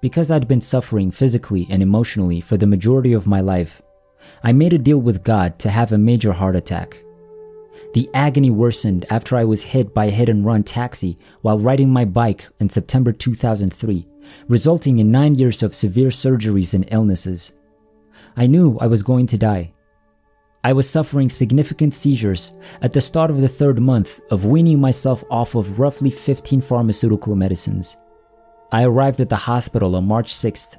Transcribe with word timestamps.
because 0.00 0.30
I'd 0.30 0.48
been 0.48 0.60
suffering 0.60 1.10
physically 1.10 1.66
and 1.70 1.82
emotionally 1.82 2.40
for 2.40 2.56
the 2.56 2.66
majority 2.66 3.12
of 3.12 3.26
my 3.26 3.40
life, 3.40 3.82
I 4.42 4.52
made 4.52 4.72
a 4.72 4.78
deal 4.78 4.98
with 4.98 5.24
God 5.24 5.58
to 5.60 5.70
have 5.70 5.92
a 5.92 5.98
major 5.98 6.32
heart 6.32 6.56
attack. 6.56 7.02
The 7.94 8.08
agony 8.14 8.50
worsened 8.50 9.06
after 9.10 9.36
I 9.36 9.44
was 9.44 9.62
hit 9.62 9.94
by 9.94 10.06
a 10.06 10.10
hit 10.10 10.28
and 10.28 10.44
run 10.44 10.62
taxi 10.62 11.18
while 11.40 11.58
riding 11.58 11.90
my 11.90 12.04
bike 12.04 12.46
in 12.60 12.68
September 12.68 13.12
2003, 13.12 14.06
resulting 14.46 14.98
in 14.98 15.10
nine 15.10 15.34
years 15.34 15.62
of 15.62 15.74
severe 15.74 16.10
surgeries 16.10 16.74
and 16.74 16.86
illnesses. 16.90 17.52
I 18.36 18.46
knew 18.46 18.78
I 18.78 18.86
was 18.86 19.02
going 19.02 19.26
to 19.28 19.38
die. 19.38 19.72
I 20.62 20.72
was 20.72 20.88
suffering 20.88 21.30
significant 21.30 21.94
seizures 21.94 22.52
at 22.82 22.92
the 22.92 23.00
start 23.00 23.30
of 23.30 23.40
the 23.40 23.48
third 23.48 23.80
month 23.80 24.20
of 24.30 24.44
weaning 24.44 24.80
myself 24.80 25.24
off 25.30 25.54
of 25.54 25.78
roughly 25.78 26.10
15 26.10 26.60
pharmaceutical 26.60 27.34
medicines. 27.34 27.96
I 28.70 28.84
arrived 28.84 29.20
at 29.20 29.30
the 29.30 29.36
hospital 29.36 29.96
on 29.96 30.06
March 30.06 30.34
6th 30.34 30.76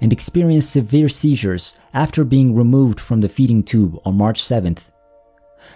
and 0.00 0.12
experienced 0.12 0.70
severe 0.70 1.08
seizures 1.08 1.74
after 1.94 2.24
being 2.24 2.54
removed 2.54 3.00
from 3.00 3.20
the 3.20 3.28
feeding 3.28 3.62
tube 3.62 3.98
on 4.04 4.16
March 4.16 4.42
7th. 4.42 4.90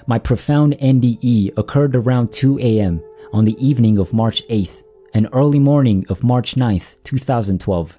My 0.07 0.19
profound 0.19 0.75
NDE 0.79 1.57
occurred 1.57 1.97
around 1.97 2.33
2 2.33 2.59
a.m. 2.59 3.03
on 3.33 3.45
the 3.45 3.57
evening 3.65 3.99
of 3.99 4.13
March 4.13 4.43
8th 4.49 4.83
and 5.15 5.29
early 5.33 5.59
morning 5.59 6.05
of 6.09 6.25
March 6.25 6.55
9th, 6.55 6.97
2012. 7.05 7.99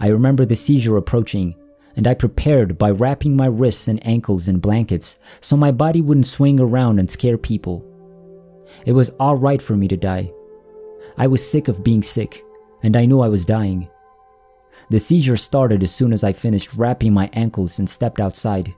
I 0.00 0.08
remember 0.08 0.44
the 0.44 0.56
seizure 0.56 0.96
approaching, 0.96 1.54
and 1.94 2.06
I 2.06 2.14
prepared 2.14 2.78
by 2.78 2.90
wrapping 2.90 3.36
my 3.36 3.46
wrists 3.46 3.86
and 3.86 4.04
ankles 4.06 4.48
in 4.48 4.58
blankets 4.58 5.16
so 5.40 5.56
my 5.56 5.70
body 5.70 6.00
wouldn't 6.00 6.26
swing 6.26 6.58
around 6.58 6.98
and 6.98 7.10
scare 7.10 7.38
people. 7.38 7.84
It 8.86 8.92
was 8.92 9.10
alright 9.20 9.60
for 9.60 9.76
me 9.76 9.86
to 9.88 9.96
die. 9.96 10.32
I 11.16 11.26
was 11.26 11.48
sick 11.48 11.68
of 11.68 11.84
being 11.84 12.02
sick, 12.02 12.44
and 12.82 12.96
I 12.96 13.04
knew 13.04 13.20
I 13.20 13.28
was 13.28 13.44
dying. 13.44 13.88
The 14.90 14.98
seizure 14.98 15.36
started 15.36 15.82
as 15.82 15.94
soon 15.94 16.12
as 16.12 16.24
I 16.24 16.32
finished 16.32 16.74
wrapping 16.74 17.12
my 17.12 17.30
ankles 17.32 17.78
and 17.78 17.88
stepped 17.88 18.20
outside. 18.20 18.74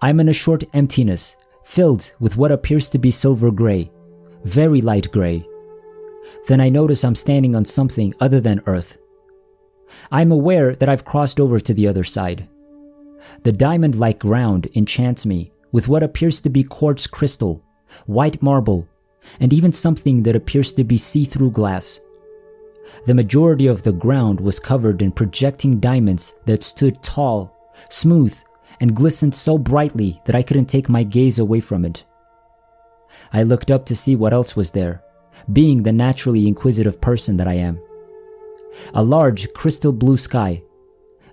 I'm 0.00 0.20
in 0.20 0.28
a 0.28 0.32
short 0.32 0.64
emptiness, 0.74 1.36
filled 1.64 2.12
with 2.20 2.36
what 2.36 2.52
appears 2.52 2.88
to 2.90 2.98
be 2.98 3.10
silver 3.10 3.50
gray, 3.50 3.90
very 4.44 4.80
light 4.80 5.10
gray. 5.12 5.46
Then 6.48 6.60
I 6.60 6.68
notice 6.68 7.04
I'm 7.04 7.14
standing 7.14 7.54
on 7.54 7.64
something 7.64 8.14
other 8.20 8.40
than 8.40 8.62
earth. 8.66 8.98
I'm 10.10 10.32
aware 10.32 10.74
that 10.74 10.88
I've 10.88 11.04
crossed 11.04 11.38
over 11.38 11.60
to 11.60 11.74
the 11.74 11.86
other 11.86 12.04
side. 12.04 12.48
The 13.44 13.52
diamond 13.52 13.94
like 13.94 14.18
ground 14.18 14.68
enchants 14.74 15.24
me 15.24 15.52
with 15.70 15.88
what 15.88 16.02
appears 16.02 16.40
to 16.40 16.50
be 16.50 16.64
quartz 16.64 17.06
crystal, 17.06 17.62
white 18.06 18.42
marble, 18.42 18.88
and 19.40 19.52
even 19.52 19.72
something 19.72 20.22
that 20.22 20.36
appears 20.36 20.72
to 20.72 20.84
be 20.84 20.98
see 20.98 21.24
through 21.24 21.50
glass. 21.50 22.00
The 23.06 23.14
majority 23.14 23.66
of 23.66 23.82
the 23.82 23.92
ground 23.92 24.40
was 24.40 24.58
covered 24.58 25.02
in 25.02 25.12
projecting 25.12 25.80
diamonds 25.80 26.32
that 26.46 26.62
stood 26.62 27.02
tall, 27.02 27.56
smooth, 27.90 28.36
and 28.80 28.94
glistened 28.96 29.34
so 29.34 29.58
brightly 29.58 30.20
that 30.26 30.34
I 30.34 30.42
couldn't 30.42 30.66
take 30.66 30.88
my 30.88 31.02
gaze 31.02 31.38
away 31.38 31.60
from 31.60 31.84
it. 31.84 32.04
I 33.32 33.42
looked 33.42 33.70
up 33.70 33.86
to 33.86 33.96
see 33.96 34.16
what 34.16 34.32
else 34.32 34.56
was 34.56 34.70
there, 34.70 35.02
being 35.52 35.82
the 35.82 35.92
naturally 35.92 36.46
inquisitive 36.46 37.00
person 37.00 37.36
that 37.38 37.48
I 37.48 37.54
am. 37.54 37.80
A 38.94 39.02
large 39.02 39.52
crystal 39.52 39.92
blue 39.92 40.16
sky, 40.16 40.62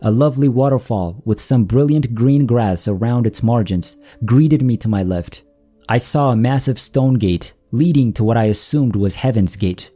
a 0.01 0.11
lovely 0.11 0.47
waterfall 0.47 1.21
with 1.25 1.41
some 1.41 1.65
brilliant 1.65 2.15
green 2.15 2.45
grass 2.45 2.87
around 2.87 3.27
its 3.27 3.43
margins 3.43 3.97
greeted 4.25 4.61
me 4.61 4.77
to 4.77 4.87
my 4.87 5.03
left. 5.03 5.41
I 5.89 5.97
saw 5.97 6.31
a 6.31 6.37
massive 6.37 6.79
stone 6.79 7.15
gate 7.15 7.53
leading 7.71 8.13
to 8.13 8.23
what 8.23 8.37
I 8.37 8.45
assumed 8.45 8.95
was 8.95 9.15
Heaven's 9.15 9.55
Gate. 9.55 9.91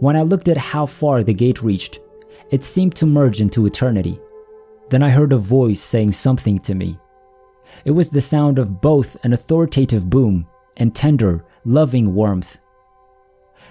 When 0.00 0.16
I 0.16 0.22
looked 0.22 0.48
at 0.48 0.56
how 0.56 0.86
far 0.86 1.22
the 1.22 1.34
gate 1.34 1.62
reached, 1.62 2.00
it 2.50 2.64
seemed 2.64 2.94
to 2.96 3.06
merge 3.06 3.40
into 3.40 3.66
eternity. 3.66 4.20
Then 4.90 5.02
I 5.02 5.10
heard 5.10 5.32
a 5.32 5.38
voice 5.38 5.80
saying 5.80 6.12
something 6.12 6.58
to 6.60 6.74
me. 6.74 6.98
It 7.84 7.92
was 7.92 8.10
the 8.10 8.20
sound 8.20 8.58
of 8.58 8.80
both 8.80 9.16
an 9.24 9.32
authoritative 9.32 10.08
boom 10.08 10.46
and 10.76 10.94
tender, 10.94 11.44
loving 11.64 12.14
warmth. 12.14 12.58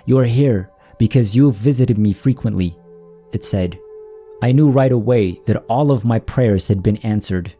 You 0.06 0.20
are 0.20 0.26
here 0.26 0.70
because 0.98 1.36
you 1.36 1.46
have 1.48 1.56
visited 1.56 1.98
me 1.98 2.14
frequently, 2.14 2.78
it 3.34 3.44
said. 3.44 3.78
I 4.42 4.52
knew 4.52 4.70
right 4.70 4.92
away 4.92 5.42
that 5.48 5.64
all 5.68 5.92
of 5.92 6.06
my 6.06 6.20
prayers 6.20 6.68
had 6.68 6.84
been 6.84 6.98
answered. 6.98 7.54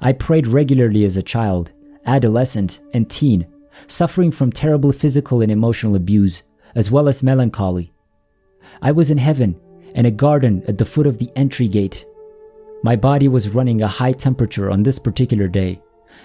I 0.00 0.12
prayed 0.12 0.46
regularly 0.46 1.04
as 1.04 1.16
a 1.16 1.22
child, 1.22 1.72
adolescent, 2.04 2.80
and 2.92 3.10
teen 3.10 3.46
suffering 3.86 4.30
from 4.30 4.52
terrible 4.52 4.92
physical 4.92 5.40
and 5.40 5.50
emotional 5.50 5.96
abuse, 5.96 6.42
as 6.74 6.90
well 6.90 7.08
as 7.08 7.22
melancholy. 7.22 7.92
I 8.82 8.92
was 8.92 9.10
in 9.10 9.18
heaven, 9.18 9.58
in 9.94 10.06
a 10.06 10.10
garden 10.10 10.62
at 10.68 10.78
the 10.78 10.84
foot 10.84 11.06
of 11.06 11.18
the 11.18 11.30
entry 11.36 11.68
gate. 11.68 12.04
My 12.82 12.96
body 12.96 13.28
was 13.28 13.50
running 13.50 13.82
a 13.82 13.88
high 13.88 14.12
temperature 14.12 14.70
on 14.70 14.82
this 14.82 14.98
particular 14.98 15.48
day, 15.48 15.80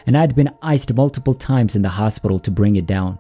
and 0.06 0.18
I 0.18 0.22
had 0.22 0.36
been 0.36 0.54
iced 0.62 0.94
multiple 0.94 1.34
times 1.34 1.76
in 1.76 1.82
the 1.82 1.90
hospital 1.90 2.40
to 2.40 2.52
bring 2.52 2.76
it 2.76 2.86
down. 2.86 3.20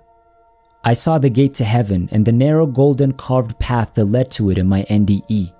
I 0.83 0.93
saw 0.93 1.19
the 1.19 1.29
gate 1.29 1.53
to 1.55 1.63
heaven 1.63 2.09
and 2.11 2.25
the 2.25 2.31
narrow 2.31 2.65
golden 2.65 3.13
carved 3.13 3.59
path 3.59 3.93
that 3.93 4.05
led 4.05 4.31
to 4.31 4.49
it 4.49 4.57
in 4.57 4.67
my 4.67 4.83
NDE. 4.89 5.53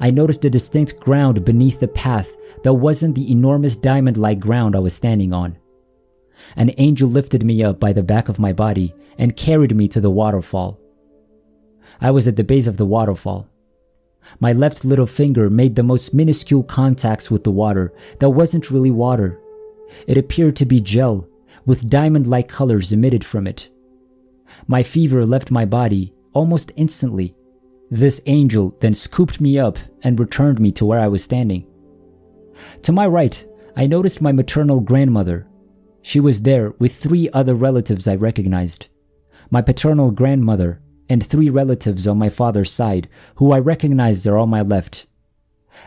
I 0.00 0.10
noticed 0.10 0.42
the 0.42 0.50
distinct 0.50 1.00
ground 1.00 1.44
beneath 1.44 1.80
the 1.80 1.88
path 1.88 2.28
that 2.62 2.74
wasn't 2.74 3.16
the 3.16 3.30
enormous 3.30 3.76
diamond 3.76 4.16
like 4.16 4.38
ground 4.38 4.76
I 4.76 4.78
was 4.78 4.94
standing 4.94 5.32
on. 5.32 5.58
An 6.56 6.72
angel 6.78 7.08
lifted 7.08 7.44
me 7.44 7.62
up 7.62 7.80
by 7.80 7.92
the 7.92 8.02
back 8.02 8.28
of 8.28 8.38
my 8.38 8.52
body 8.52 8.94
and 9.18 9.36
carried 9.36 9.74
me 9.74 9.88
to 9.88 10.00
the 10.00 10.10
waterfall. 10.10 10.78
I 12.00 12.10
was 12.10 12.26
at 12.26 12.36
the 12.36 12.44
base 12.44 12.66
of 12.66 12.76
the 12.76 12.86
waterfall. 12.86 13.48
My 14.40 14.52
left 14.52 14.84
little 14.84 15.06
finger 15.06 15.50
made 15.50 15.76
the 15.76 15.82
most 15.82 16.14
minuscule 16.14 16.62
contacts 16.62 17.30
with 17.30 17.44
the 17.44 17.50
water 17.50 17.92
that 18.20 18.30
wasn't 18.30 18.70
really 18.70 18.90
water. 18.90 19.38
It 20.06 20.18
appeared 20.18 20.56
to 20.56 20.66
be 20.66 20.80
gel, 20.80 21.28
with 21.66 21.88
diamond 21.88 22.26
like 22.26 22.48
colors 22.48 22.92
emitted 22.92 23.24
from 23.24 23.46
it. 23.46 23.68
My 24.66 24.82
fever 24.82 25.24
left 25.26 25.50
my 25.50 25.64
body 25.64 26.14
almost 26.32 26.72
instantly. 26.76 27.34
This 27.90 28.20
angel 28.26 28.76
then 28.80 28.94
scooped 28.94 29.40
me 29.40 29.58
up 29.58 29.78
and 30.02 30.18
returned 30.18 30.60
me 30.60 30.72
to 30.72 30.84
where 30.84 31.00
I 31.00 31.08
was 31.08 31.22
standing. 31.22 31.66
To 32.82 32.92
my 32.92 33.06
right, 33.06 33.44
I 33.76 33.86
noticed 33.86 34.20
my 34.20 34.32
maternal 34.32 34.80
grandmother, 34.80 35.46
she 36.06 36.20
was 36.20 36.42
there 36.42 36.74
with 36.78 36.94
three 36.94 37.30
other 37.32 37.54
relatives 37.54 38.06
I 38.06 38.14
recognized 38.14 38.88
my 39.50 39.62
paternal 39.62 40.10
grandmother, 40.10 40.80
and 41.08 41.24
three 41.24 41.48
relatives 41.48 42.06
on 42.06 42.18
my 42.18 42.28
father's 42.28 42.72
side, 42.72 43.08
who 43.36 43.52
I 43.52 43.58
recognized 43.58 44.26
are 44.26 44.38
on 44.38 44.48
my 44.48 44.62
left. 44.62 45.06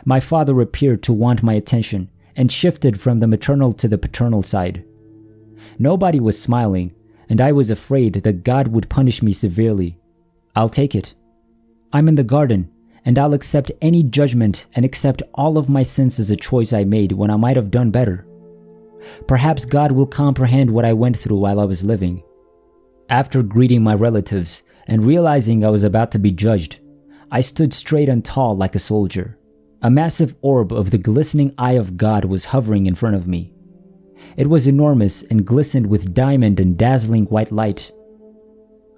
My 0.05 0.19
father 0.19 0.59
appeared 0.61 1.03
to 1.03 1.13
want 1.13 1.43
my 1.43 1.53
attention 1.53 2.09
and 2.35 2.51
shifted 2.51 2.99
from 3.01 3.19
the 3.19 3.27
maternal 3.27 3.73
to 3.73 3.87
the 3.87 3.97
paternal 3.97 4.41
side. 4.41 4.85
Nobody 5.77 6.19
was 6.19 6.41
smiling, 6.41 6.93
and 7.27 7.41
I 7.41 7.51
was 7.51 7.69
afraid 7.69 8.13
that 8.13 8.43
God 8.43 8.69
would 8.69 8.89
punish 8.89 9.21
me 9.21 9.33
severely. 9.33 9.99
I'll 10.55 10.69
take 10.69 10.95
it. 10.95 11.13
I'm 11.91 12.07
in 12.07 12.15
the 12.15 12.23
garden, 12.23 12.71
and 13.03 13.19
I'll 13.19 13.33
accept 13.33 13.71
any 13.81 14.01
judgment 14.01 14.65
and 14.73 14.85
accept 14.85 15.23
all 15.33 15.57
of 15.57 15.69
my 15.69 15.83
sins 15.83 16.19
as 16.19 16.29
a 16.29 16.35
choice 16.35 16.73
I 16.73 16.83
made 16.85 17.11
when 17.11 17.29
I 17.29 17.37
might 17.37 17.55
have 17.55 17.71
done 17.71 17.91
better. 17.91 18.25
Perhaps 19.27 19.65
God 19.65 19.91
will 19.91 20.07
comprehend 20.07 20.71
what 20.71 20.85
I 20.85 20.93
went 20.93 21.17
through 21.17 21.37
while 21.37 21.59
I 21.59 21.65
was 21.65 21.83
living. 21.83 22.23
After 23.09 23.41
greeting 23.41 23.83
my 23.83 23.93
relatives 23.93 24.63
and 24.85 25.05
realizing 25.05 25.63
I 25.63 25.69
was 25.69 25.83
about 25.83 26.11
to 26.11 26.19
be 26.19 26.31
judged, 26.31 26.79
I 27.31 27.41
stood 27.41 27.73
straight 27.73 28.09
and 28.09 28.23
tall 28.23 28.55
like 28.55 28.75
a 28.75 28.79
soldier. 28.79 29.37
A 29.81 29.89
massive 29.89 30.35
orb 30.41 30.71
of 30.71 30.91
the 30.91 30.97
glistening 30.97 31.53
eye 31.57 31.73
of 31.73 31.97
God 31.97 32.25
was 32.25 32.45
hovering 32.45 32.85
in 32.85 32.95
front 32.95 33.15
of 33.15 33.27
me. 33.27 33.53
It 34.35 34.49
was 34.49 34.67
enormous 34.67 35.23
and 35.23 35.45
glistened 35.45 35.87
with 35.87 36.13
diamond 36.13 36.59
and 36.59 36.77
dazzling 36.77 37.25
white 37.25 37.51
light. 37.51 37.91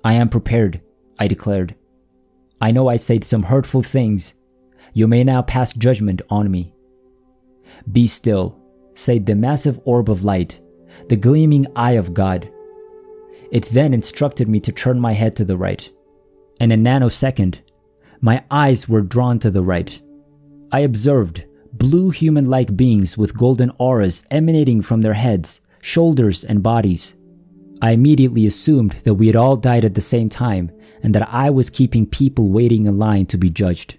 I 0.04 0.14
am 0.14 0.30
prepared, 0.30 0.82
I 1.18 1.28
declared. 1.28 1.76
I 2.62 2.72
know 2.72 2.88
I 2.88 2.98
said 2.98 3.24
some 3.24 3.44
hurtful 3.44 3.82
things. 3.82 4.34
You 4.94 5.08
may 5.08 5.24
now 5.24 5.42
pass 5.42 5.74
judgment 5.74 6.22
on 6.30 6.52
me. 6.52 6.74
Be 7.90 8.08
still, 8.08 8.59
said 9.00 9.26
the 9.26 9.34
massive 9.34 9.80
orb 9.86 10.10
of 10.10 10.26
light, 10.26 10.60
the 11.08 11.16
gleaming 11.16 11.66
eye 11.74 11.94
of 11.94 12.14
God. 12.14 12.50
It 13.50 13.66
then 13.72 13.94
instructed 13.94 14.50
me 14.50 14.60
to 14.60 14.74
turn 14.74 15.00
my 15.00 15.14
head 15.14 15.38
to 15.38 15.46
the 15.46 15.56
right. 15.56 15.90
In 16.60 16.74
a 16.74 16.76
nanosecond, 16.76 17.60
my 18.20 18.44
eyes 18.52 18.90
were 18.90 19.02
drawn 19.02 19.40
to 19.40 19.50
the 19.50 19.62
right. 19.62 20.02
I 20.74 20.82
observed 20.82 21.46
blue 21.72 22.10
human 22.10 22.46
like 22.46 22.76
beings 22.76 23.18
with 23.18 23.38
golden 23.38 23.72
auras 23.78 24.26
emanating 24.30 24.82
from 24.82 25.02
their 25.02 25.14
heads, 25.14 25.62
shoulders, 25.80 26.44
and 26.44 26.62
bodies. 26.62 27.16
I 27.82 27.92
immediately 27.92 28.46
assumed 28.46 28.98
that 29.06 29.14
we 29.14 29.28
had 29.28 29.38
all 29.38 29.56
died 29.56 29.86
at 29.86 29.96
the 29.96 30.02
same 30.02 30.28
time 30.28 30.72
and 31.02 31.16
that 31.16 31.30
I 31.32 31.50
was 31.50 31.70
keeping 31.70 32.06
people 32.06 32.50
waiting 32.50 32.86
in 32.86 33.00
line 33.00 33.28
to 33.28 33.38
be 33.38 33.50
judged. 33.50 33.99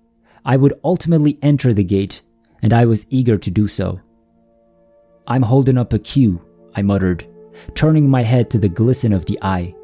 I 0.45 0.57
would 0.57 0.73
ultimately 0.83 1.37
enter 1.41 1.73
the 1.73 1.83
gate, 1.83 2.21
and 2.61 2.73
I 2.73 2.85
was 2.85 3.05
eager 3.09 3.37
to 3.37 3.51
do 3.51 3.67
so. 3.67 3.99
I'm 5.27 5.43
holding 5.43 5.77
up 5.77 5.93
a 5.93 5.99
queue, 5.99 6.41
I 6.75 6.81
muttered, 6.81 7.27
turning 7.75 8.09
my 8.09 8.23
head 8.23 8.49
to 8.51 8.57
the 8.57 8.69
glisten 8.69 9.13
of 9.13 9.25
the 9.25 9.39
eye. 9.41 9.75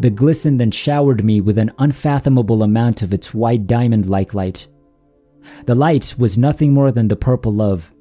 The 0.00 0.10
glisten 0.10 0.58
then 0.58 0.70
showered 0.70 1.24
me 1.24 1.40
with 1.40 1.56
an 1.56 1.72
unfathomable 1.78 2.62
amount 2.62 3.02
of 3.02 3.14
its 3.14 3.32
white 3.32 3.66
diamond 3.66 4.08
like 4.08 4.34
light. 4.34 4.66
The 5.66 5.74
light 5.74 6.14
was 6.18 6.38
nothing 6.38 6.72
more 6.72 6.90
than 6.92 7.08
the 7.08 7.16
purple 7.16 7.52
love. 7.52 7.92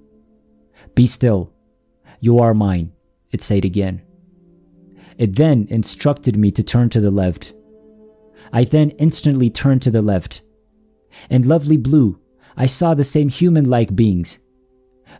Be 0.95 1.07
still. 1.07 1.51
You 2.19 2.39
are 2.39 2.53
mine, 2.53 2.91
it 3.31 3.41
said 3.41 3.65
again. 3.65 4.01
It 5.17 5.35
then 5.35 5.67
instructed 5.69 6.37
me 6.37 6.51
to 6.51 6.63
turn 6.63 6.89
to 6.89 7.01
the 7.01 7.11
left. 7.11 7.53
I 8.51 8.63
then 8.63 8.91
instantly 8.91 9.49
turned 9.49 9.81
to 9.83 9.91
the 9.91 10.01
left. 10.01 10.41
In 11.29 11.47
lovely 11.47 11.77
blue, 11.77 12.19
I 12.55 12.65
saw 12.65 12.93
the 12.93 13.03
same 13.03 13.29
human 13.29 13.65
like 13.65 13.95
beings. 13.95 14.39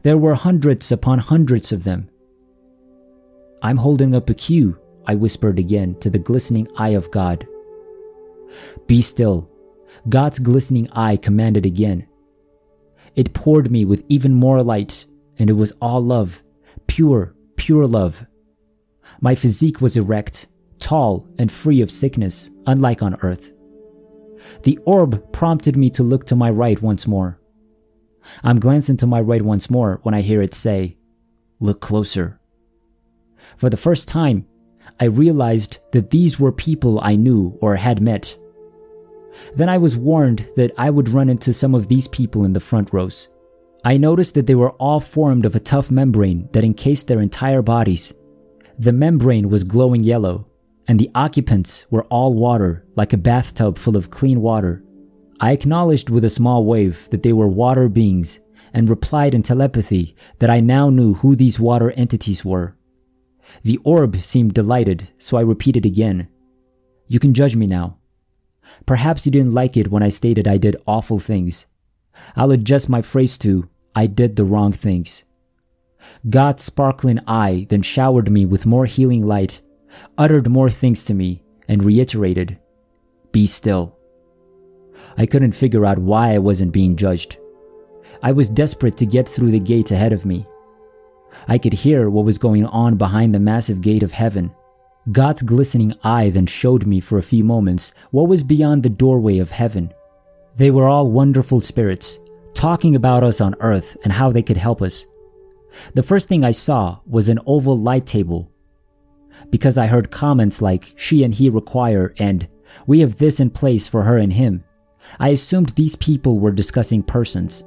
There 0.04 0.18
were 0.18 0.36
hundreds 0.36 0.92
upon 0.92 1.20
hundreds 1.20 1.72
of 1.72 1.84
them. 1.84 2.10
I'm 3.62 3.78
holding 3.78 4.14
up 4.14 4.30
a 4.30 4.34
queue, 4.34 4.78
I 5.06 5.16
whispered 5.16 5.60
again 5.60 5.96
to 6.00 6.10
the 6.10 6.20
glistening 6.20 6.68
eye 6.78 6.90
of 6.90 7.12
God. 7.12 7.48
Be 8.88 9.02
still. 9.02 9.50
God's 10.10 10.40
glistening 10.40 10.90
eye 10.92 11.18
commanded 11.18 11.66
again. 11.66 12.08
It 13.16 13.34
poured 13.34 13.72
me 13.72 13.86
with 13.86 14.04
even 14.10 14.34
more 14.34 14.62
light, 14.64 15.06
and 15.40 15.50
it 15.50 15.54
was 15.54 15.72
all 15.82 16.02
love, 16.02 16.42
pure, 16.88 17.36
pure 17.56 17.88
love. 17.88 18.26
My 19.22 19.36
physique 19.36 19.80
was 19.80 19.96
erect, 19.96 20.48
tall, 20.80 21.28
and 21.38 21.52
free 21.52 21.80
of 21.82 21.92
sickness, 21.92 22.50
unlike 22.68 23.02
on 23.02 23.16
earth. 23.22 23.52
The 24.64 24.78
orb 24.86 25.32
prompted 25.32 25.76
me 25.76 25.90
to 25.92 26.04
look 26.04 26.26
to 26.26 26.36
my 26.36 26.50
right 26.50 26.82
once 26.82 27.08
more. 27.08 27.40
I'm 28.44 28.60
glancing 28.60 28.98
to 28.98 29.08
my 29.08 29.20
right 29.22 29.42
once 29.42 29.70
more 29.70 30.00
when 30.04 30.14
I 30.14 30.22
hear 30.22 30.42
it 30.42 30.54
say, 30.54 30.98
Look 31.60 31.82
closer. 31.82 32.40
For 33.58 33.70
the 33.70 33.78
first 33.78 34.08
time, 34.08 34.46
I 35.00 35.06
realized 35.06 35.80
that 35.92 36.12
these 36.12 36.40
were 36.40 36.52
people 36.52 37.00
I 37.02 37.16
knew 37.16 37.58
or 37.62 37.76
had 37.76 38.02
met. 38.02 38.38
Then 39.56 39.70
I 39.70 39.78
was 39.78 39.98
warned 39.98 40.48
that 40.56 40.72
I 40.78 40.90
would 40.90 41.10
run 41.10 41.30
into 41.30 41.54
some 41.54 41.74
of 41.74 41.88
these 41.88 42.08
people 42.08 42.46
in 42.46 42.54
the 42.54 42.60
front 42.60 42.94
rows. 42.94 43.28
I 43.84 43.98
noticed 43.98 44.34
that 44.36 44.48
they 44.48 44.56
were 44.56 44.72
all 44.72 45.00
formed 45.00 45.46
of 45.46 45.56
a 45.56 45.60
tough 45.60 45.92
membrane 45.92 46.48
that 46.54 46.64
encased 46.64 47.08
their 47.08 47.20
entire 47.20 47.62
bodies. 47.62 48.14
The 48.80 48.94
membrane 48.94 49.50
was 49.50 49.64
glowing 49.64 50.04
yellow, 50.04 50.48
and 50.88 51.00
the 51.00 51.12
occupants 51.16 51.86
were 51.90 52.04
all 52.06 52.34
water, 52.34 52.86
like 52.96 53.14
a 53.14 53.18
bathtub 53.18 53.78
full 53.78 53.96
of 53.96 54.10
clean 54.10 54.42
water. 54.42 54.84
I 55.40 55.52
acknowledged 55.52 56.10
with 56.10 56.24
a 56.24 56.30
small 56.30 56.66
wave 56.66 57.08
that 57.12 57.24
they 57.24 57.34
were 57.34 57.48
water 57.48 57.90
beings 57.90 58.40
and 58.74 58.90
replied 58.90 59.34
in 59.34 59.44
telepathy 59.44 60.16
that 60.40 60.50
I 60.50 60.60
now 60.60 60.90
knew 60.90 61.16
who 61.16 61.36
these 61.36 61.60
water 61.60 61.92
entities 61.92 62.44
were. 62.44 62.76
The 63.64 63.78
orb 63.84 64.24
seemed 64.24 64.54
delighted, 64.54 65.10
so 65.18 65.38
I 65.38 65.42
repeated 65.42 65.86
again. 65.86 66.28
You 67.08 67.20
can 67.20 67.34
judge 67.34 67.56
me 67.56 67.68
now. 67.68 67.98
Perhaps 68.86 69.26
you 69.26 69.32
didn't 69.32 69.54
like 69.54 69.78
it 69.78 69.92
when 69.92 70.02
I 70.02 70.10
stated 70.10 70.48
I 70.48 70.58
did 70.58 70.82
awful 70.88 71.20
things. 71.20 71.68
I'll 72.36 72.52
adjust 72.52 72.90
my 72.90 73.02
phrase 73.02 73.38
to, 73.40 73.70
I 73.96 74.08
did 74.08 74.36
the 74.36 74.46
wrong 74.46 74.72
things. 74.72 75.24
God's 76.30 76.64
sparkling 76.64 77.20
eye 77.28 77.68
then 77.70 77.82
showered 77.82 78.32
me 78.32 78.46
with 78.46 78.66
more 78.66 78.86
healing 78.86 79.26
light, 79.26 79.62
uttered 80.18 80.50
more 80.50 80.70
things 80.70 81.06
to 81.06 81.14
me, 81.14 81.44
and 81.68 81.84
reiterated, 81.84 82.58
Be 83.32 83.48
still. 83.48 83.98
I 85.18 85.26
couldn't 85.26 85.54
figure 85.54 85.86
out 85.86 85.98
why 85.98 86.34
I 86.34 86.40
wasn't 86.40 86.74
being 86.74 86.96
judged. 86.96 87.38
I 88.22 88.32
was 88.32 88.50
desperate 88.50 88.98
to 88.98 89.06
get 89.06 89.28
through 89.28 89.52
the 89.52 89.60
gate 89.60 89.92
ahead 89.92 90.14
of 90.14 90.26
me. 90.26 90.46
I 91.48 91.58
could 91.58 91.74
hear 91.74 92.10
what 92.10 92.26
was 92.26 92.38
going 92.38 92.66
on 92.66 92.96
behind 92.96 93.34
the 93.34 93.40
massive 93.40 93.82
gate 93.82 94.04
of 94.04 94.12
heaven. 94.12 94.54
God's 95.12 95.42
glistening 95.42 95.94
eye 96.04 96.30
then 96.30 96.46
showed 96.46 96.86
me 96.86 97.00
for 97.00 97.18
a 97.18 97.24
few 97.24 97.44
moments 97.44 97.92
what 98.12 98.30
was 98.30 98.44
beyond 98.44 98.84
the 98.84 98.90
doorway 98.90 99.40
of 99.40 99.52
heaven. 99.52 99.94
They 100.56 100.72
were 100.72 100.88
all 100.88 101.12
wonderful 101.12 101.60
spirits, 101.60 102.20
talking 102.54 102.96
about 102.96 103.24
us 103.24 103.42
on 103.42 103.56
earth 103.60 103.98
and 104.04 104.14
how 104.14 104.32
they 104.32 104.44
could 104.44 104.58
help 104.58 104.82
us. 104.82 105.06
The 105.96 106.04
first 106.04 106.28
thing 106.30 106.46
I 106.46 106.52
saw 106.52 107.00
was 107.06 107.28
an 107.28 107.40
oval 107.46 107.76
light 107.76 108.06
table. 108.06 108.52
Because 109.50 109.78
I 109.78 109.88
heard 109.88 110.12
comments 110.12 110.62
like, 110.62 110.94
she 110.96 111.24
and 111.24 111.34
he 111.34 111.50
require, 111.50 112.14
and 112.18 112.48
we 112.88 113.02
have 113.02 113.18
this 113.18 113.40
in 113.40 113.50
place 113.50 113.88
for 113.88 114.04
her 114.04 114.18
and 114.18 114.34
him, 114.34 114.64
I 115.20 115.30
assumed 115.30 115.70
these 115.70 115.96
people 115.96 116.40
were 116.40 116.52
discussing 116.52 117.04
persons. 117.04 117.64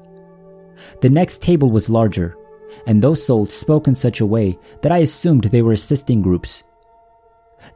The 1.01 1.11
next 1.11 1.43
table 1.43 1.71
was 1.71 1.89
larger, 1.89 2.37
and 2.87 3.03
those 3.03 3.25
souls 3.25 3.53
spoke 3.53 3.89
in 3.89 3.95
such 3.95 4.21
a 4.21 4.27
way 4.27 4.59
that 4.83 4.93
I 4.93 4.99
assumed 4.99 5.45
they 5.45 5.63
were 5.63 5.73
assisting 5.73 6.23
groups. 6.23 6.63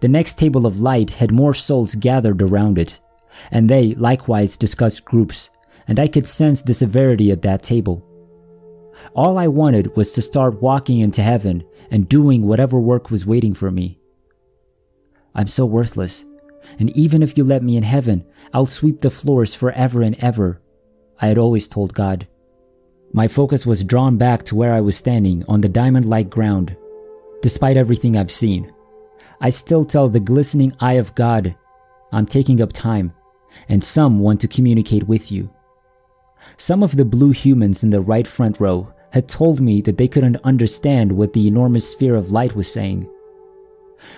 The 0.01 0.09
next 0.09 0.39
table 0.39 0.67
of 0.67 0.81
light 0.81 1.11
had 1.11 1.33
more 1.33 1.55
souls 1.55 1.95
gathered 1.95 2.43
around 2.43 2.79
it, 2.79 3.01
and 3.51 3.69
they 3.69 3.95
likewise 3.95 4.57
discussed 4.57 5.05
groups, 5.05 5.51
and 5.89 5.99
I 5.99 6.09
could 6.09 6.27
sense 6.27 6.63
the 6.63 6.75
severity 6.75 7.31
at 7.31 7.43
that 7.43 7.63
table. 7.63 8.07
All 9.14 9.38
I 9.38 9.49
wanted 9.49 9.97
was 9.97 10.12
to 10.12 10.23
start 10.23 10.62
walking 10.62 11.00
into 11.00 11.23
heaven 11.23 11.64
and 11.91 12.08
doing 12.08 12.47
whatever 12.47 12.79
work 12.79 13.11
was 13.11 13.26
waiting 13.26 13.55
for 13.55 13.70
me. 13.70 13.99
I'm 15.35 15.47
so 15.47 15.64
worthless, 15.67 16.25
and 16.79 16.91
even 16.97 17.23
if 17.23 17.37
you 17.37 17.44
let 17.44 17.62
me 17.62 17.76
in 17.76 17.82
heaven, 17.82 18.25
I'll 18.52 18.67
sweep 18.67 19.00
the 19.00 19.11
floors 19.11 19.55
forever 19.55 20.02
and 20.02 20.17
ever, 20.17 20.61
I 21.20 21.29
had 21.29 21.38
always 21.38 21.69
told 21.69 21.94
God. 21.94 22.26
My 23.12 23.29
focus 23.29 23.67
was 23.67 23.85
drawn 23.85 24.17
back 24.17 24.44
to 24.44 24.55
where 24.55 24.73
I 24.73 24.81
was 24.81 24.97
standing 24.97 25.44
on 25.49 25.61
the 25.61 25.69
diamond 25.69 26.06
like 26.06 26.31
ground. 26.31 26.76
Despite 27.43 27.76
everything 27.76 28.17
I've 28.17 28.31
seen, 28.31 28.73
I 29.41 29.50
still 29.50 29.85
tell 29.85 30.08
the 30.08 30.20
glistening 30.20 30.75
eye 30.81 30.94
of 30.94 31.14
God, 31.14 31.56
I'm 32.12 32.26
taking 32.26 32.61
up 32.61 32.73
time, 32.73 33.12
and 33.69 33.82
some 33.82 34.19
want 34.20 34.41
to 34.43 34.49
communicate 34.49 35.08
with 35.08 35.32
you. 35.32 35.50
Some 36.56 36.82
of 36.82 36.97
the 36.97 37.05
blue 37.05 37.31
humans 37.31 37.82
in 37.82 37.91
the 37.91 38.01
right 38.01 38.27
front 38.27 38.61
row 38.61 38.93
had 39.11 39.29
told 39.29 39.61
me 39.61 39.81
that 39.82 39.99
they 39.99 40.09
couldn't 40.09 40.37
understand 40.44 41.13
what 41.13 41.32
the 41.32 41.49
enormous 41.49 41.91
sphere 41.91 42.15
of 42.15 42.32
light 42.32 42.55
was 42.55 42.73
saying. 42.73 43.09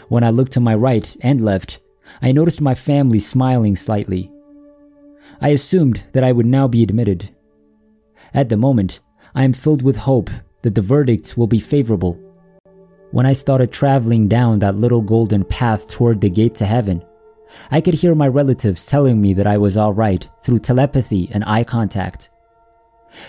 When 0.09 0.23
I 0.23 0.31
looked 0.31 0.53
to 0.53 0.61
my 0.61 0.75
right 0.75 1.17
and 1.21 1.45
left, 1.45 1.81
I 2.21 2.33
noticed 2.33 2.61
my 2.61 2.75
family 2.75 3.19
smiling 3.19 3.77
slightly. 3.77 4.31
I 5.41 5.49
assumed 5.49 6.05
that 6.13 6.25
I 6.25 6.33
would 6.33 6.47
now 6.47 6.69
be 6.69 6.83
admitted. 6.83 7.31
At 8.35 8.49
the 8.49 8.57
moment, 8.57 9.01
I 9.35 9.45
am 9.45 9.53
filled 9.53 9.83
with 9.83 9.97
hope 9.97 10.31
that 10.63 10.75
the 10.75 10.83
verdict 10.83 11.37
will 11.37 11.47
be 11.47 11.61
favorable. 11.61 12.21
When 13.11 13.27
I 13.27 13.33
started 13.33 13.73
traveling 13.73 14.29
down 14.29 14.59
that 14.61 14.77
little 14.77 15.03
golden 15.03 15.45
path 15.45 15.89
toward 15.89 16.21
the 16.21 16.31
gate 16.31 16.55
to 16.57 16.67
heaven, 16.67 17.03
I 17.71 17.81
could 17.81 17.95
hear 17.95 18.15
my 18.15 18.29
relatives 18.29 18.87
telling 18.87 19.21
me 19.21 19.33
that 19.35 19.47
I 19.47 19.59
was 19.59 19.77
alright 19.77 20.29
through 20.43 20.61
telepathy 20.61 21.31
and 21.33 21.45
eye 21.45 21.65
contact. 21.65 22.31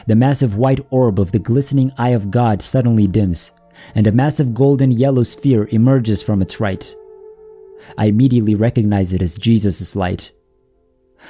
The 0.08 0.16
massive 0.16 0.56
white 0.56 0.86
orb 0.90 1.20
of 1.20 1.32
the 1.32 1.40
glistening 1.40 1.92
eye 1.98 2.10
of 2.10 2.32
God 2.32 2.62
suddenly 2.62 3.08
dims, 3.08 3.52
and 3.96 4.08
a 4.08 4.12
massive 4.12 4.54
golden 4.54 4.92
yellow 4.92 5.24
sphere 5.24 5.68
emerges 5.72 6.22
from 6.22 6.42
its 6.42 6.60
right. 6.60 6.96
I 7.98 8.06
immediately 8.06 8.56
recognize 8.56 9.12
it 9.14 9.22
as 9.22 9.36
Jesus' 9.36 9.96
light. 9.96 10.32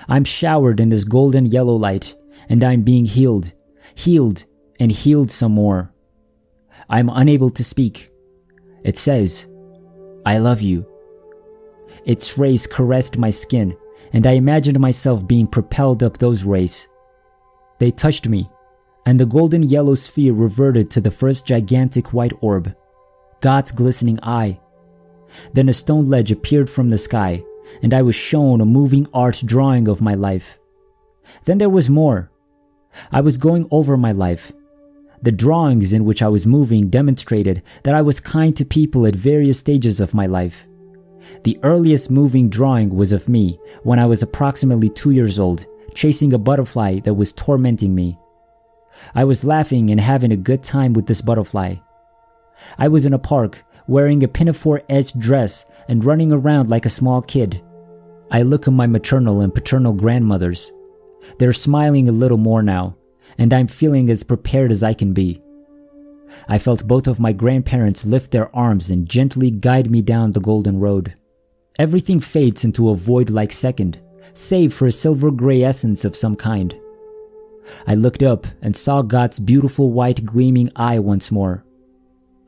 I'm 0.07 0.23
showered 0.23 0.79
in 0.79 0.89
this 0.89 1.03
golden 1.03 1.47
yellow 1.47 1.75
light, 1.75 2.15
and 2.47 2.63
I'm 2.63 2.81
being 2.81 3.05
healed 3.05 3.53
healed, 3.95 4.45
and 4.79 4.91
healed 4.91 5.31
some 5.31 5.51
more. 5.51 5.93
I 6.89 6.99
am 6.99 7.09
unable 7.09 7.49
to 7.51 7.63
speak. 7.63 8.11
It 8.83 8.97
says, 8.97 9.47
I 10.25 10.37
love 10.37 10.61
you. 10.61 10.85
Its 12.05 12.37
rays 12.37 12.67
caressed 12.67 13.17
my 13.17 13.29
skin, 13.29 13.75
and 14.11 14.27
I 14.27 14.33
imagined 14.33 14.79
myself 14.79 15.25
being 15.25 15.47
propelled 15.47 16.03
up 16.03 16.17
those 16.17 16.43
rays. 16.43 16.87
They 17.79 17.91
touched 17.91 18.27
me, 18.27 18.49
and 19.05 19.19
the 19.19 19.25
golden 19.25 19.63
yellow 19.63 19.95
sphere 19.95 20.33
reverted 20.33 20.89
to 20.91 21.01
the 21.01 21.11
first 21.11 21.45
gigantic 21.45 22.13
white 22.13 22.33
orb, 22.41 22.75
God's 23.41 23.71
glistening 23.71 24.19
eye. 24.21 24.59
Then 25.53 25.67
a 25.69 25.73
stone 25.73 26.05
ledge 26.05 26.31
appeared 26.31 26.69
from 26.69 26.89
the 26.89 26.97
sky, 26.97 27.43
and 27.81 27.93
I 27.93 28.01
was 28.01 28.15
shown 28.15 28.61
a 28.61 28.65
moving 28.65 29.07
art 29.13 29.41
drawing 29.45 29.87
of 29.87 30.01
my 30.01 30.13
life. 30.13 30.59
Then 31.45 31.57
there 31.57 31.69
was 31.69 31.89
more. 31.89 32.29
I 33.11 33.21
was 33.21 33.37
going 33.37 33.67
over 33.71 33.97
my 33.97 34.11
life. 34.11 34.51
The 35.21 35.31
drawings 35.31 35.93
in 35.93 36.05
which 36.05 36.21
I 36.21 36.27
was 36.27 36.45
moving 36.45 36.89
demonstrated 36.89 37.63
that 37.83 37.95
I 37.95 38.01
was 38.01 38.19
kind 38.19 38.55
to 38.57 38.65
people 38.65 39.05
at 39.07 39.15
various 39.15 39.59
stages 39.59 39.99
of 39.99 40.13
my 40.13 40.25
life. 40.25 40.65
The 41.43 41.59
earliest 41.63 42.09
moving 42.09 42.49
drawing 42.49 42.95
was 42.95 43.11
of 43.11 43.29
me 43.29 43.59
when 43.83 43.99
I 43.99 44.05
was 44.05 44.23
approximately 44.23 44.89
two 44.89 45.11
years 45.11 45.39
old, 45.39 45.65
chasing 45.93 46.33
a 46.33 46.37
butterfly 46.37 46.99
that 47.01 47.13
was 47.13 47.33
tormenting 47.33 47.93
me. 47.93 48.17
I 49.15 49.23
was 49.23 49.43
laughing 49.43 49.89
and 49.89 49.99
having 49.99 50.31
a 50.31 50.37
good 50.37 50.63
time 50.63 50.93
with 50.93 51.07
this 51.07 51.21
butterfly. 51.21 51.75
I 52.77 52.87
was 52.87 53.05
in 53.05 53.13
a 53.13 53.19
park 53.19 53.63
wearing 53.87 54.23
a 54.23 54.27
pinafore 54.27 54.81
edged 54.89 55.19
dress 55.19 55.65
and 55.89 56.03
running 56.03 56.31
around 56.31 56.69
like 56.69 56.85
a 56.85 56.89
small 56.89 57.21
kid. 57.21 57.61
I 58.31 58.41
look 58.41 58.67
at 58.67 58.73
my 58.73 58.87
maternal 58.87 59.41
and 59.41 59.53
paternal 59.53 59.93
grandmothers. 59.93 60.71
They're 61.37 61.53
smiling 61.53 62.07
a 62.07 62.13
little 62.13 62.37
more 62.37 62.63
now, 62.63 62.95
and 63.37 63.53
I'm 63.53 63.67
feeling 63.67 64.09
as 64.09 64.23
prepared 64.23 64.71
as 64.71 64.83
I 64.83 64.93
can 64.93 65.13
be. 65.13 65.42
I 66.47 66.57
felt 66.57 66.87
both 66.87 67.07
of 67.07 67.19
my 67.19 67.31
grandparents 67.31 68.05
lift 68.05 68.31
their 68.31 68.53
arms 68.55 68.89
and 68.89 69.07
gently 69.07 69.51
guide 69.51 69.89
me 69.89 70.01
down 70.01 70.31
the 70.31 70.39
golden 70.39 70.79
road. 70.79 71.13
Everything 71.79 72.19
fades 72.19 72.63
into 72.63 72.89
a 72.89 72.95
void 72.95 73.29
like 73.29 73.51
second, 73.51 73.99
save 74.33 74.73
for 74.73 74.87
a 74.87 74.91
silver 74.91 75.31
gray 75.31 75.63
essence 75.63 76.05
of 76.05 76.15
some 76.15 76.35
kind. 76.35 76.75
I 77.87 77.95
looked 77.95 78.21
up 78.21 78.45
and 78.61 78.75
saw 78.75 79.01
God's 79.01 79.39
beautiful 79.39 79.91
white 79.91 80.25
gleaming 80.25 80.71
eye 80.75 80.99
once 80.99 81.31
more. 81.31 81.63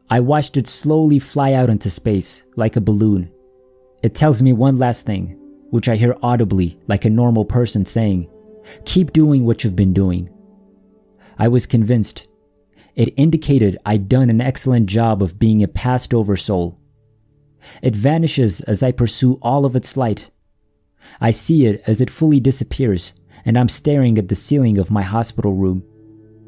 I 0.09 0.19
watched 0.19 0.57
it 0.57 0.67
slowly 0.67 1.19
fly 1.19 1.53
out 1.53 1.69
into 1.69 1.89
space, 1.89 2.43
like 2.55 2.75
a 2.75 2.81
balloon. 2.81 3.31
It 4.03 4.13
tells 4.13 4.41
me 4.41 4.53
one 4.53 4.77
last 4.77 5.05
thing, 5.05 5.39
which 5.71 5.89
I 5.89 5.95
hear 5.95 6.15
audibly, 6.21 6.77
like 6.87 7.05
a 7.05 7.09
normal 7.09 7.45
person 7.45 7.85
saying, 7.85 8.29
Keep 8.85 9.13
doing 9.13 9.45
what 9.45 9.63
you've 9.63 9.75
been 9.75 9.93
doing. 9.93 10.29
I 11.39 11.47
was 11.47 11.65
convinced. 11.65 12.27
It 12.95 13.13
indicated 13.17 13.77
I'd 13.85 14.07
done 14.07 14.29
an 14.29 14.41
excellent 14.41 14.87
job 14.87 15.21
of 15.21 15.37
being 15.37 15.61
a 15.61 15.67
passed 15.67 16.13
over 16.13 16.37
soul. 16.37 16.79
It 17.81 17.95
vanishes 17.95 18.61
as 18.61 18.81
I 18.81 18.91
pursue 18.91 19.37
all 19.41 19.65
of 19.65 19.75
its 19.75 19.97
light. 19.97 20.29
I 21.19 21.31
see 21.31 21.65
it 21.65 21.83
as 21.85 21.99
it 21.99 22.09
fully 22.09 22.39
disappears, 22.39 23.13
and 23.43 23.57
I'm 23.57 23.69
staring 23.69 24.17
at 24.17 24.29
the 24.29 24.35
ceiling 24.35 24.77
of 24.77 24.91
my 24.91 25.01
hospital 25.01 25.53
room. 25.53 25.83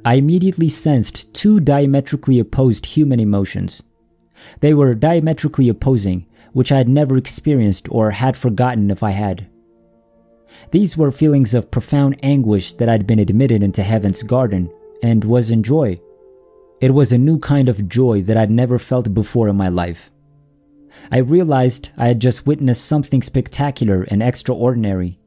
I 0.05 0.15
immediately 0.15 0.69
sensed 0.69 1.33
two 1.33 1.59
diametrically 1.59 2.39
opposed 2.39 2.85
human 2.85 3.19
emotions. 3.19 3.83
They 4.61 4.73
were 4.73 4.95
diametrically 4.95 5.67
opposing, 5.67 6.25
which 6.53 6.71
I 6.71 6.77
had 6.77 6.87
never 6.87 7.17
experienced 7.17 7.87
or 7.91 8.11
had 8.11 8.37
forgotten 8.37 8.89
if 8.89 9.03
I 9.03 9.11
had. 9.11 9.47
These 10.71 10.95
were 10.95 11.11
feelings 11.11 11.53
of 11.53 11.71
profound 11.71 12.17
anguish 12.23 12.73
that 12.73 12.89
I'd 12.89 13.05
been 13.05 13.19
admitted 13.19 13.63
into 13.63 13.83
heaven's 13.83 14.23
garden 14.23 14.71
and 15.03 15.23
was 15.23 15.51
in 15.51 15.61
joy. 15.61 15.99
It 16.79 16.93
was 16.93 17.11
a 17.11 17.17
new 17.17 17.39
kind 17.39 17.69
of 17.69 17.89
joy 17.89 18.21
that 18.23 18.37
I'd 18.37 18.51
never 18.51 18.77
felt 18.77 19.13
before 19.13 19.47
in 19.47 19.55
my 19.55 19.67
life. 19.67 20.11
I 21.11 21.17
realized 21.17 21.89
I 21.97 22.07
had 22.07 22.19
just 22.19 22.45
witnessed 22.45 22.85
something 22.85 23.23
spectacular 23.23 24.03
and 24.03 24.21
extraordinary. 24.21 25.19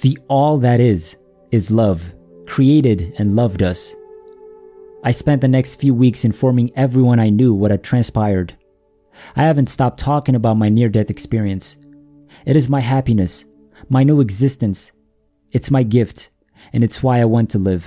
The 0.00 0.18
all 0.28 0.58
that 0.58 0.80
is, 0.80 1.16
is 1.52 1.70
love, 1.70 2.02
created 2.46 3.14
and 3.18 3.36
loved 3.36 3.62
us. 3.62 3.94
I 5.06 5.12
spent 5.12 5.40
the 5.40 5.46
next 5.46 5.76
few 5.76 5.94
weeks 5.94 6.24
informing 6.24 6.72
everyone 6.74 7.20
I 7.20 7.30
knew 7.30 7.54
what 7.54 7.70
had 7.70 7.84
transpired. 7.84 8.56
I 9.36 9.44
haven't 9.44 9.68
stopped 9.68 10.00
talking 10.00 10.34
about 10.34 10.56
my 10.56 10.68
near 10.68 10.88
death 10.88 11.10
experience. 11.10 11.76
It 12.44 12.56
is 12.56 12.68
my 12.68 12.80
happiness, 12.80 13.44
my 13.88 14.02
new 14.02 14.20
existence. 14.20 14.90
It's 15.52 15.70
my 15.70 15.84
gift, 15.84 16.30
and 16.72 16.82
it's 16.82 17.04
why 17.04 17.20
I 17.20 17.24
want 17.24 17.50
to 17.50 17.58
live. 17.60 17.86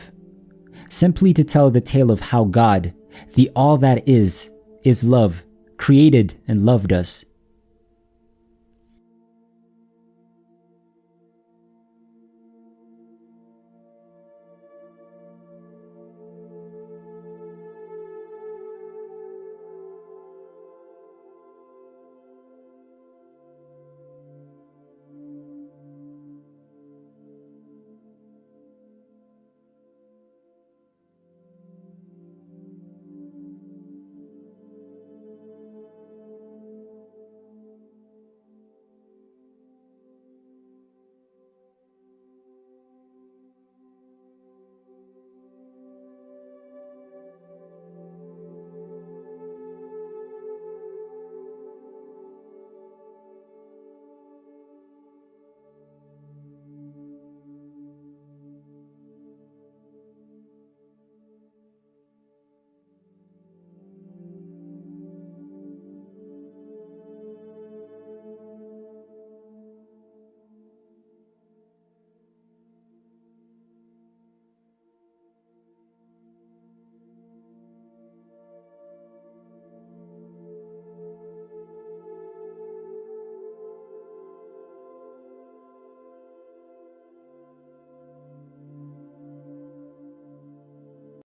Simply 0.88 1.34
to 1.34 1.44
tell 1.44 1.70
the 1.70 1.82
tale 1.82 2.10
of 2.10 2.22
how 2.22 2.46
God, 2.46 2.94
the 3.34 3.52
all 3.54 3.76
that 3.80 4.08
is, 4.08 4.50
is 4.86 5.04
love, 5.04 5.44
created 5.76 6.40
and 6.48 6.66
loved 6.66 6.94
us. 6.94 7.26